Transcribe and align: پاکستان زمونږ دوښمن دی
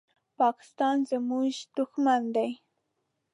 پاکستان 0.39 0.95
زمونږ 1.11 1.53
دوښمن 1.77 2.21
دی 2.35 2.51